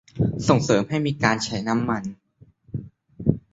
[0.47, 2.03] ส่งเสริมให้มีการใช้น้ำมัน